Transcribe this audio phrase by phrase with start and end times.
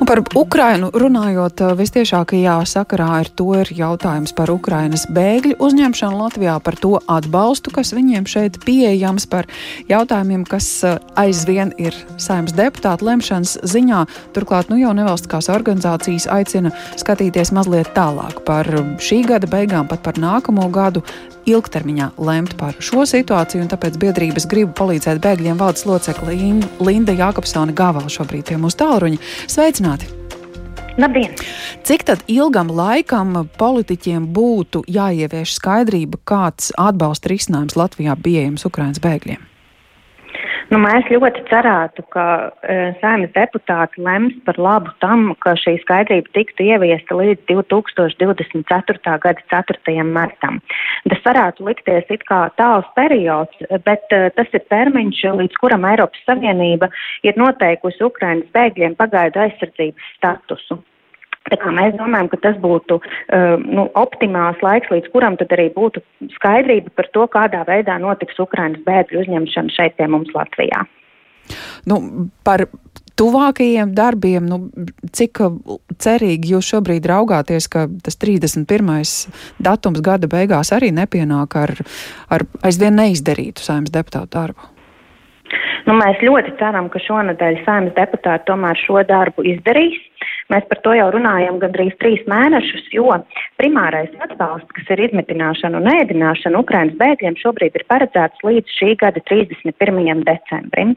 [0.00, 6.16] Un par Ukrainu runājot, eh, vistiešākajā sakarā ar to ir jautājums par Ukrainas bēgļu uzņemšanu
[6.16, 9.44] Latvijā, par to atbalstu, kas viņiem šeit pieejams, par
[9.92, 14.06] jautājumiem, kas eh, aizvien ir saimnes deputāta lemšanas ziņā.
[14.32, 18.64] Turklāt, nu jau nevalstiskās organizācijas aicina skatīties mazliet tālāk par
[18.96, 21.04] šī gada beigām, pat par nākamo gadu
[21.44, 26.36] ilgtermiņā lemt par šo situāciju, un tāpēc biedrības gribu palīdzēt bēgļiem valdes locekle
[26.80, 29.20] Linda Jākapsone Gāvala šobrīd pie mūsu tālruņa.
[29.50, 29.89] Sveicināti!
[29.90, 30.06] Sveicināti!
[31.00, 31.34] Labdien!
[31.82, 39.49] Cik tad ilgam laikam politiķiem būtu jāievieš skaidrība, kāds atbalsta risinājums Latvijā pieejams Ukraiņas bēgļiem?
[40.70, 42.24] Nu, mēs ļoti cerētu, ka
[42.62, 49.16] e, saimnes deputāti lems par labu tam, ka šī skaidrība tiktu ieviesta līdz 2024.
[49.24, 50.04] gada 4.
[50.06, 50.60] martam.
[51.10, 56.22] Tas varētu likties it kā tāls periods, bet e, tas ir termiņš, līdz kuram Eiropas
[56.28, 56.92] Savienība
[57.26, 60.78] ir noteikusi Ukrainas bēgļiem pagaidu aizsardzības statusu.
[61.48, 65.70] Tā kā mēs domājam, ka tas būtu uh, nu, optimāls laiks, līdz kuram tad arī
[65.72, 66.02] būtu
[66.36, 70.84] skaidrība par to, kādā veidā notiks Ukrainas bēgļu uzņemšana šeit pie mums Latvijā.
[71.88, 71.96] Nu,
[72.44, 72.66] par
[73.20, 74.58] tuvākajiem darbiem, nu,
[75.16, 75.40] cik
[76.00, 79.00] cerīgi jūs šobrīd raugāties, ka tas 31.
[79.60, 81.74] datums gada beigās arī nepienāk ar,
[82.32, 84.70] ar aizvien neizdarītu saimnes deputātu darbu?
[85.88, 89.98] Nu, mēs ļoti ceram, ka šonadēļ saimnes deputāti tomēr šo darbu izdarīs.
[90.50, 93.06] Mēs par to jau runājam gandrīz trīs mēnešus, jo
[93.60, 99.22] primārais atbalsts, kas ir izmitināšana un ēdināšana Ukrainas bēgļiem, šobrīd ir paredzēts līdz šī gada
[99.30, 100.24] 31.
[100.26, 100.96] decembrim.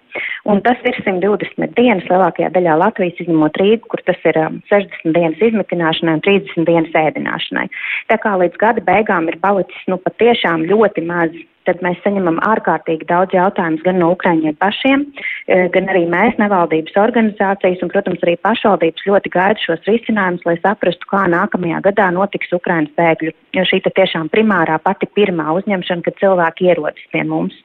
[0.50, 5.16] Un tas ir 120 dienas lielākajā daļā Latvijas, izņemot Rīgu, kur tas ir 60 um,
[5.16, 7.70] dienas izmitināšanai un 30 dienas ēdināšanai.
[8.10, 13.08] Tā kā līdz gada beigām ir palicis nu patiešām ļoti maz tad mēs saņemam ārkārtīgi
[13.10, 15.06] daudz jautājumus gan no Ukraiņiem pašiem,
[15.48, 20.58] eh, gan arī mēs, nevaldības organizācijas un, protams, arī pašvaldības ļoti gaida šos risinājumus, lai
[20.62, 23.34] saprastu, kā nākamajā gadā notiks Ukrainas bēgļu.
[23.54, 27.56] Jo šī tiešām primārā pati pirmā uzņemšana, kad cilvēki ierodas pie mums.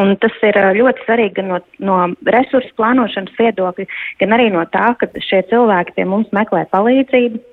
[0.00, 3.86] Un tas ir eh, ļoti svarīgi gan no, no resursu plānošanas viedokļa,
[4.22, 7.49] gan arī no tā, ka šie cilvēki pie mums meklē palīdzību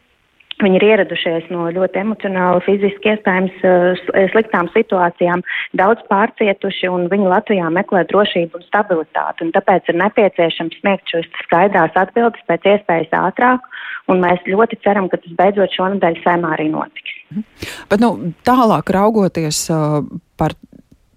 [0.57, 5.43] Viņi ir ieradušies no ļoti emocionāli, fiziski iespējams eh, sliktām situācijām,
[5.77, 9.45] daudz pārcietuši, un viņi Latvijā meklē drošību un stabilitāti.
[9.45, 13.69] Un tāpēc ir nepieciešams sniegt šos skaidrās atbildes pēc iespējas ātrāk,
[14.09, 17.13] un mēs ļoti ceram, ka tas beidzot šonadēļ saimā arī notiks.
[17.29, 17.45] Mhm.
[17.93, 20.01] Bet, nu, tālāk raugoties uh,
[20.41, 20.57] par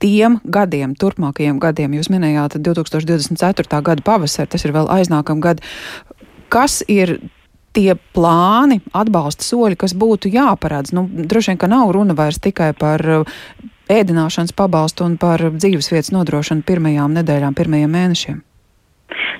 [0.00, 3.82] tiem gadiem, turpmākajiem gadiem, jūs minējāt 2024.
[3.88, 5.64] gada pavasari, tas ir vēl aiznākam gadu.
[6.52, 7.20] Kas ir
[7.76, 10.94] tie plāni, atbalsta soļi, kas būtu jāparādz.
[10.96, 13.40] Nu, droši vien, ka nav runa vairs tikai par uh,
[13.90, 18.40] ēdināšanas pabalstu un par dzīvesvietas nodrošinu pirmajām nedēļām, pirmajiem mēnešiem.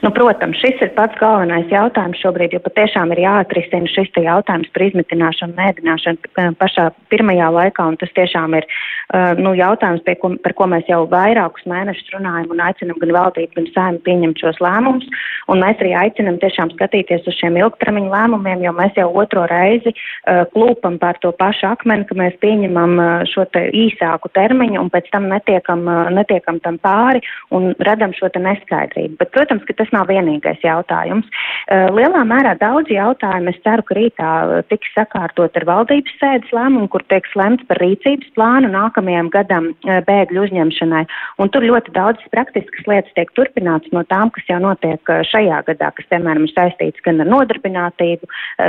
[0.00, 4.84] Nu, protams, šis ir pats galvenais jautājums šobrīd, jo patiešām ir jāatrisina šis jautājums par
[4.86, 10.68] izmitināšanu, mēdināšanu pašā pirmajā laikā, un tas tiešām ir uh, nu, jautājums, ko, par ko
[10.72, 15.04] mēs jau vairākus mēnešus runājam un aicinam gan valdību, gan sēmu pieņemt šos lēmumus,
[15.52, 19.92] un mēs arī aicinam tiešām skatīties uz šiem ilgtermiņu lēmumiem, jo mēs jau otro reizi
[19.92, 22.96] uh, klūpam pār to pašu akmeni, ka mēs pieņemam
[23.28, 25.84] šo te īsāku termiņu un pēc tam netiekam,
[26.16, 27.20] netiekam tam pāri
[27.52, 29.20] un radam šo te neskaidrību.
[29.20, 31.26] Bet, protams, ka tas nav vienīgais jautājums.
[31.70, 34.30] Uh, lielā mērā daudz jautājumu es ceru, ka rītā
[34.70, 40.00] tiks sakārtot ar valdības sēdes lēmumu, kur tiek lemts par rīcības plānu nākamajam gadam uh,
[40.06, 41.04] bēgļu uzņemšanai.
[41.40, 45.90] Un tur ļoti daudz praktiskas lietas tiek turpināts no tām, kas jau notiek šajā gadā,
[45.96, 48.28] kas, piemēram, ir saistīts gan ar nodarbinātību,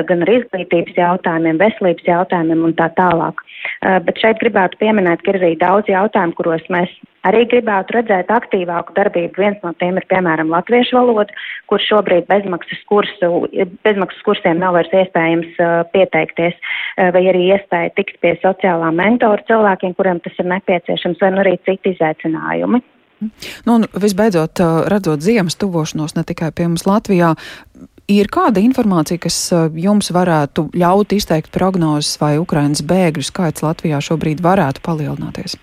[0.10, 3.42] gan ar izglītības jautājumiem, veselības jautājumiem un tā tālāk.
[4.08, 6.94] Bet šeit gribētu pieminēt, ka ir arī daudz jautājumu, kuros mēs
[7.28, 9.38] Arī gribētu redzēt aktīvāku darbību.
[9.38, 11.36] Viens no tiem ir, piemēram, latviešu valoda,
[11.70, 13.44] kur šobrīd bezmaksas, kursu,
[13.86, 19.46] bezmaksas kursiem nav vairs iespējams uh, pieteikties, uh, vai arī iespēja tikt pie sociālā mentora
[19.46, 22.82] cilvēkiem, kuriem tas ir nepieciešams, vai nu arī citi izaicinājumi.
[23.68, 27.36] Nu, un visbeidzot, uh, redzot ziemas tuvošanos ne tikai pie mums Latvijā,
[28.12, 34.02] Ir kāda informācija, kas uh, jums varētu ļaut izteikt prognozes, vai Ukrainas bēgļu skaits Latvijā
[34.04, 35.56] šobrīd varētu palielināties?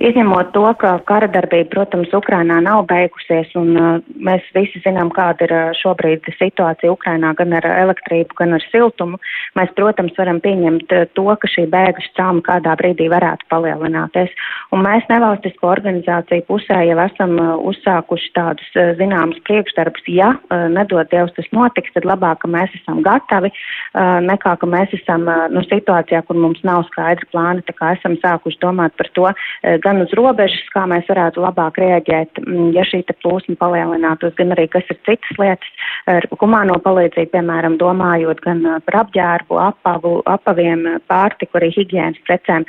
[0.00, 5.44] Izņemot to, ka kara darbība, protams, Ukrainā nav beigusies, un uh, mēs visi zinām, kāda
[5.44, 9.20] ir uh, šobrīd situācija Ukrainā gan ar elektrību, gan ar siltumu,
[9.60, 14.32] mēs, protams, varam pieņemt uh, to, ka šī bēgļu cauma kādā brīdī varētu palielināties.
[14.72, 20.08] Un mēs nevalstisko organizāciju pusē jau esam uh, uzsākuši tādus uh, zināmus priekšdarbus.
[20.08, 24.72] Ja uh, nedod Dievs tas notiks, tad labāk, ka mēs esam gatavi, uh, nekā ka
[24.78, 27.68] mēs esam uh, nu, situācijā, kur mums nav skaidra plāna.
[27.68, 31.80] Tā kā esam sākuši domāt par to, uh, gan uz robežas, kā mēs varētu labāk
[31.82, 35.72] reaģēt, mm, ja šī plūsma palielinātos, gan arī kas ir citas lietas,
[36.10, 42.66] ar humāno palīdzību, piemēram, domājot gan par apģērbu, apavu, apaviem, pārtiku, arī higienas precēm,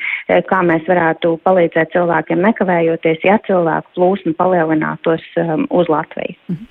[0.50, 6.38] kā mēs varētu palīdzēt cilvēkiem nekavējoties, ja cilvēku plūsma palielinātos um, uz Latviju.
[6.50, 6.70] Mhm.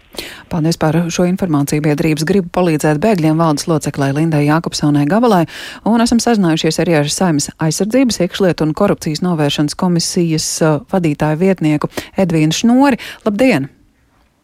[0.50, 1.84] Paldies par šo informāciju.
[1.84, 5.44] Biedrības gribu palīdzēt bēgļiem valdes loceklē Lindai Jākopsonai Gabalai,
[5.86, 11.90] un esam sazinājušies arī ar Saimas aizsardzības, iekšlietu un korupcijas novēršanas komisijas uh, vadītāju vietnieku
[12.20, 13.00] Edvīnu Šnori.
[13.26, 13.68] Labdien!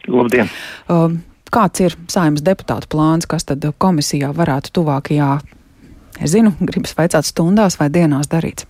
[0.06, 0.52] Labdien!
[0.90, 1.18] Uh,
[1.52, 5.34] kāds ir Saimas deputātu plāns, kas tad komisijā varētu tuvākajā,
[6.20, 8.68] es zinu, gribas vaicāt stundās vai dienās darīts?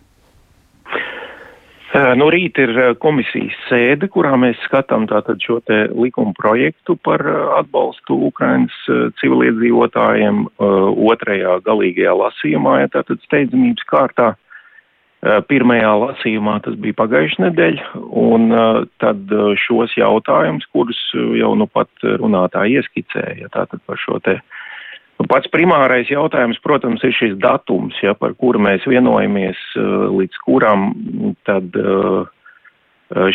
[1.96, 7.22] No nu, rīta ir komisijas sēde, kurā mēs skatām tātad šo te likumu projektu par
[7.56, 8.74] atbalstu Ukrainas
[9.22, 14.34] civiliedzīvotājiem otrajā galīgajā lasījumā, ja tātad steidzamības kārtā.
[15.22, 17.86] Pirmajā lasījumā tas bija pagājušajā nedēļa,
[18.20, 18.52] un
[19.02, 19.32] tad
[19.64, 24.38] šos jautājumus, kurus jau nu pat runātāji ieskicēja, tātad par šo te
[25.16, 29.60] Nu, pats primārais jautājums, protams, ir šis datums, ja, par kuru mēs vienojamies,
[30.12, 30.90] līdz kuram
[31.48, 31.72] tad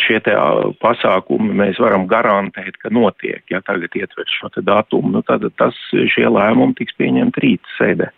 [0.04, 0.36] šie te
[0.84, 5.10] pasākumi mēs varam garantēt, ka notiek, ja tagad ietver šo te datumu.
[5.16, 8.12] Nu, tad tas, šie lēmumi tiks pieņemti rīt sēdē.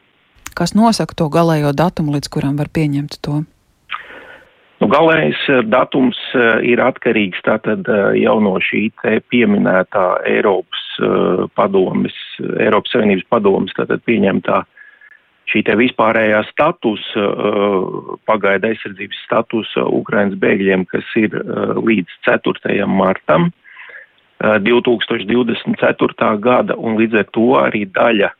[0.55, 3.43] Kas nosaka to galējo datumu, līdz kuram var pieņemt to?
[4.85, 10.83] Nu, galējais eh, datums eh, ir atkarīgs tātad eh, jau no šī te pieminētā Eiropas
[11.57, 12.13] padomis,
[12.61, 14.59] Eiropas Savienības padomis tātad pieņemtā
[15.49, 17.25] šī te vispārējā statusa,
[18.29, 21.35] pagaida aizsardzības statusa Ukrainas bēgļiem, kas ir
[21.81, 22.87] līdz 4.
[22.87, 23.49] martam
[24.69, 26.31] 2024.
[26.45, 28.31] gada, un līdz ar to arī daļa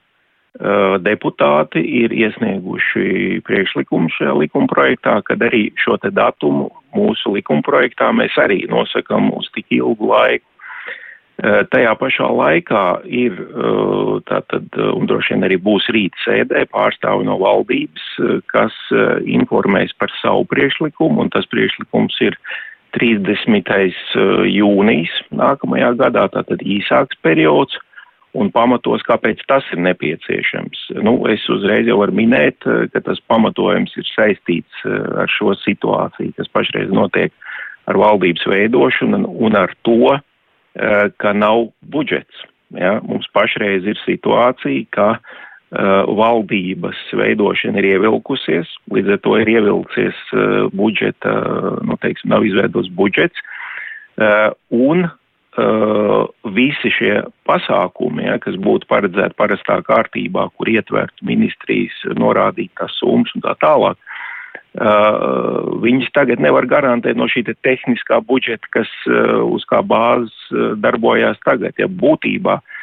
[1.03, 8.13] deputāti ir iesnieguši priekšlikumu šajā likuma projektā, kad arī šo te datumu mūsu likuma projektā
[8.15, 10.47] mēs arī nosakam uz tik ilgu laiku.
[11.43, 17.27] Eh, tajā pašā laikā ir eh, tātad, un droši vien arī būs rīt sēdē pārstāvi
[17.27, 18.05] no valdības,
[18.47, 18.77] kas
[19.27, 22.39] informēs par savu priekšlikumu, un tas priekšlikums ir
[22.95, 23.67] 30.
[24.47, 27.83] jūnijas nākamajā gadā, tātad īsāks periods
[28.35, 30.89] un pamatos, kāpēc tas ir nepieciešams.
[31.07, 35.55] Nu, es uzreiz jau varu minēt, eh, ka tas pamatojums ir saistīts eh, ar šo
[35.63, 37.33] situāciju, kas pašreiz notiek
[37.87, 42.45] ar valdības veidošanu un ar to, eh, ka nav budžets.
[42.75, 42.99] Ja?
[43.07, 50.19] Mums pašreiz ir situācija, ka uh, valdības veidošana ir ievilkusies, līdz ar to ir ievilcies
[50.75, 51.35] budžeta,
[51.87, 53.39] nu, teiksim, nav izveidots budžets,
[54.75, 55.07] un
[55.59, 63.33] uh, visi šie pasākumi, ja, kas būtu paredzēti parastā kārtībā, kur ietvertu ministrijas norādītās summas
[63.37, 69.43] un tā tālāk, uh, viņas tagad nevar garantēt no šī te tehniskā budžeta, kas uh,
[69.47, 71.77] uz kā bāzes darbojās tagad.
[71.79, 72.74] Ja būtībā Uh,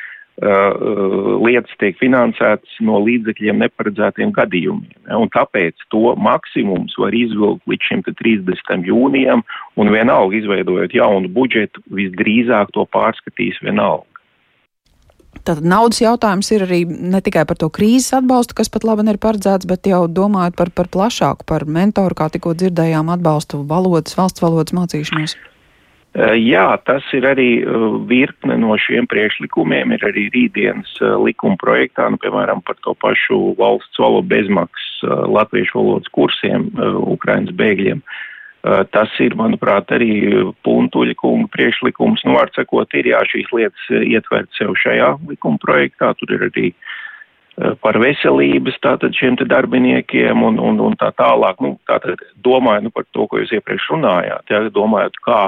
[0.41, 5.09] lietas tiek finansētas no līdzekļiem neparedzētiem gadījumiem.
[5.13, 8.88] Un tāpēc to maksimums var izvilkt līdz šim 30.
[8.89, 9.43] jūnijam,
[9.77, 14.07] un vienalga izveidojot jaunu budžetu, visdrīzāk to pārskatīs vienalga.
[15.41, 19.17] Tātad naudas jautājums ir arī ne tikai par to krīzes atbalstu, kas pat labi ir
[19.21, 24.43] paredzēts, bet jau domājot par, par plašāku, par mentoru, kā tikko dzirdējām, atbalstu valodas, valsts
[24.43, 25.38] valodas mācīšanos.
[26.12, 31.56] Eh, jā, tas ir arī eh, virkne no šiem priekšlikumiem, ir arī rītdienas eh, likuma
[31.62, 34.89] projektā, nu, piemēram, par to pašu valsts valodu bezmaksas
[35.32, 36.68] latviešu valodas kursiem
[37.10, 38.03] Ukrainas bēgļiem.
[38.94, 40.12] Tas ir, manuprāt, arī
[40.62, 42.22] puntuļa kunga priekšlikums.
[42.27, 46.68] Nu, var sakot, ir jā, šīs lietas ietvert sev šajā likuma projektā, tur ir arī
[47.82, 51.58] par veselības tātad šiem te darbiniekiem un, un, un tā tālāk.
[51.65, 55.41] Nu, tātad domāju nu, par to, ko jūs iepriekš runājāt, ja, domājot, kā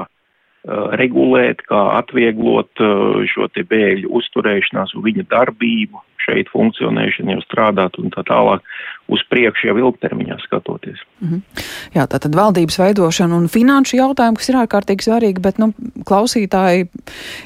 [0.64, 7.98] regulēt, kā atvieglot uh, šo te bēgļu uzturēšanās un viņa darbību, šeit funkcionēšanu, jau strādāt
[8.00, 8.64] un tā tālāk
[9.12, 11.02] uz priekšu jau ilgtermiņā skatoties.
[11.20, 11.64] Mm -hmm.
[11.94, 15.72] Jā, tā tad valdības veidošana un finanšu jautājumi, kas ir ārkārtīgi svarīgi, bet nu,
[16.08, 16.86] klausītāji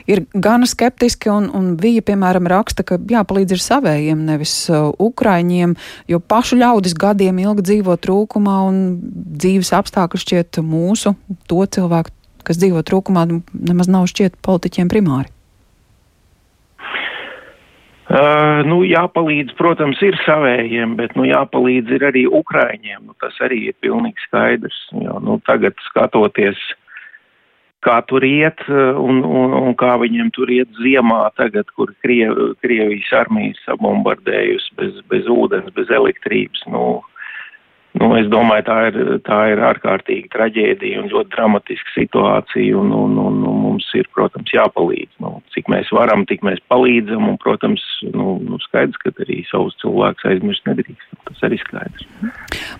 [0.06, 5.74] ir gana skeptiski un, un viņa, piemēram, raksta, ka jāpalīdz ir savējiem, nevis uh, ukraiņiem,
[6.08, 9.00] jo pašu ļaudis gadiem ilgi dzīvo trūkumā un
[9.38, 11.14] dzīves apstākļi šķiet mūsu,
[11.48, 12.10] to cilvēku
[12.46, 15.32] kas dzīvo trūkumā, nemaz nav šķiet politiķiem primāri?
[18.08, 23.02] Uh, nu, jāpalīdz, protams, ir savējiem, bet nu, jāpalīdz ir arī Ukraiņiem.
[23.04, 24.78] Nu, tas arī ir pilnīgi skaidrs.
[24.96, 26.56] Jo, nu, tagad skatoties,
[27.84, 33.12] kā tur iet un, un, un kā viņiem tur iet ziemā, tagad, kur Kriev, Krievijas
[33.20, 36.64] armija sabombardējusi bez, bez ūdens, bez elektrības.
[36.72, 37.02] Nu,
[37.96, 43.16] Nu, es domāju, tā ir, tā ir ārkārtīgi traģēdija un ļoti dramatiska situācija, un, un,
[43.16, 45.16] un, un mums ir, protams, jāpalīdz.
[45.24, 49.74] Nu, cik mēs varam, tik mēs palīdzam, un, protams, nu, nu skaidrs, ka arī savus
[49.80, 51.18] cilvēkus aizmirst nedrīkst.
[51.30, 52.06] Tas arī skaidrs.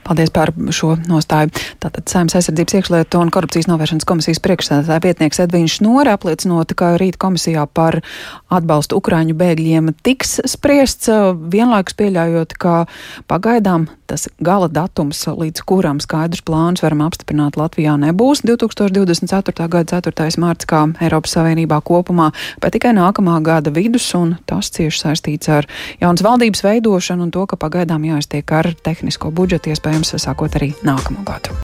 [0.07, 1.57] Paldies par šo nostāju.
[1.83, 7.17] Tātad Saimnes aizsardzības iekšlietu un korupcijas novēršanas komisijas priekšsēdētāja vietnieks Edviņš Nora apliecinot, ka rīt
[7.21, 8.03] komisijā par
[8.53, 11.11] atbalstu Ukraiņu bēgļiem tiks spriests,
[11.49, 12.83] vienlaikus pieļaujot, ka
[13.31, 19.69] pagaidām tas gala datums, līdz kuram skaidrs plāns varam apstiprināt Latvijā, nebūs 2024.
[19.69, 20.29] gada 4.
[20.41, 22.31] mārts kā Eiropas Savienībā kopumā,
[22.63, 25.69] bet tikai nākamā gada vidus, un tas cieši saistīts ar
[26.01, 31.25] jaunas valdības veidošanu un to, ka pagaidām jāiztiek ar tehnisko budžetu, iespējams, sākot arī nākamo
[31.29, 31.57] gadu.